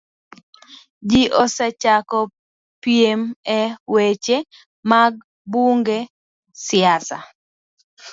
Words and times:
Ji 1.09 1.21
osechako 1.43 2.19
piem 2.81 3.21
e 3.57 3.59
weche 3.93 4.37
mag 4.89 5.13
bunge, 5.51 5.99
siasa, 6.63 7.17